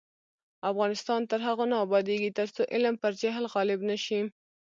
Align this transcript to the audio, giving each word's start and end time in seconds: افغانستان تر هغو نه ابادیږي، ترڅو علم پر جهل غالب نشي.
افغانستان 0.71 1.21
تر 1.31 1.39
هغو 1.47 1.65
نه 1.71 1.77
ابادیږي، 1.85 2.29
ترڅو 2.39 2.61
علم 2.73 2.95
پر 3.01 3.11
جهل 3.21 3.45
غالب 3.53 3.79
نشي. 3.89 4.19